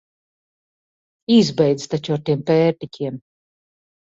[1.35, 3.21] Izbeidz taču ar tiem pērtiķiem!